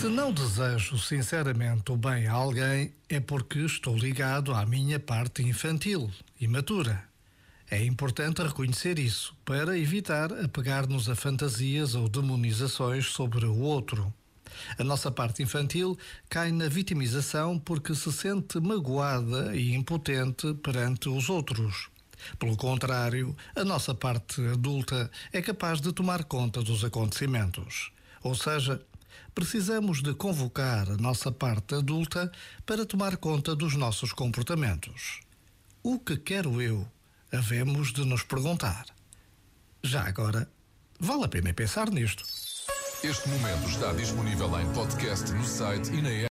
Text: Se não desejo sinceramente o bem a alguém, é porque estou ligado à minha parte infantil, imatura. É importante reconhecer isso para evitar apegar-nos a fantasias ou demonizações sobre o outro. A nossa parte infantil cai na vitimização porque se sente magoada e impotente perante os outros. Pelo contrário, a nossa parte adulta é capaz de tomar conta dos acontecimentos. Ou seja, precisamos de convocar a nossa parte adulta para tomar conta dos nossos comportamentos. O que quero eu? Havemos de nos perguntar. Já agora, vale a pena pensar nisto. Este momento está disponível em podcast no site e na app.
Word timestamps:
Se 0.00 0.08
não 0.08 0.32
desejo 0.32 0.96
sinceramente 0.96 1.92
o 1.92 1.96
bem 1.96 2.26
a 2.26 2.32
alguém, 2.32 2.94
é 3.06 3.20
porque 3.20 3.58
estou 3.58 3.94
ligado 3.94 4.54
à 4.54 4.64
minha 4.64 4.98
parte 4.98 5.42
infantil, 5.42 6.10
imatura. 6.40 7.04
É 7.70 7.84
importante 7.84 8.42
reconhecer 8.42 8.98
isso 8.98 9.36
para 9.44 9.78
evitar 9.78 10.32
apegar-nos 10.32 11.10
a 11.10 11.14
fantasias 11.14 11.94
ou 11.94 12.08
demonizações 12.08 13.08
sobre 13.08 13.44
o 13.44 13.58
outro. 13.58 14.10
A 14.78 14.82
nossa 14.82 15.10
parte 15.10 15.42
infantil 15.42 15.98
cai 16.30 16.50
na 16.50 16.66
vitimização 16.66 17.58
porque 17.58 17.94
se 17.94 18.10
sente 18.10 18.58
magoada 18.58 19.54
e 19.54 19.74
impotente 19.74 20.54
perante 20.54 21.10
os 21.10 21.28
outros. 21.28 21.90
Pelo 22.38 22.56
contrário, 22.56 23.36
a 23.54 23.66
nossa 23.66 23.94
parte 23.94 24.40
adulta 24.46 25.10
é 25.30 25.42
capaz 25.42 25.78
de 25.78 25.92
tomar 25.92 26.24
conta 26.24 26.62
dos 26.62 26.82
acontecimentos. 26.84 27.92
Ou 28.22 28.34
seja, 28.34 28.80
precisamos 29.34 30.02
de 30.02 30.14
convocar 30.14 30.90
a 30.90 30.96
nossa 30.96 31.32
parte 31.32 31.74
adulta 31.74 32.30
para 32.64 32.86
tomar 32.86 33.16
conta 33.16 33.54
dos 33.54 33.74
nossos 33.74 34.12
comportamentos. 34.12 35.20
O 35.82 35.98
que 35.98 36.16
quero 36.16 36.60
eu? 36.60 36.86
Havemos 37.32 37.92
de 37.92 38.04
nos 38.04 38.22
perguntar. 38.22 38.86
Já 39.82 40.02
agora, 40.06 40.50
vale 40.98 41.24
a 41.24 41.28
pena 41.28 41.54
pensar 41.54 41.90
nisto. 41.90 42.24
Este 43.02 43.28
momento 43.30 43.66
está 43.68 43.92
disponível 43.94 44.60
em 44.60 44.70
podcast 44.74 45.32
no 45.32 45.44
site 45.44 45.90
e 45.90 46.02
na 46.02 46.10
app. 46.10 46.28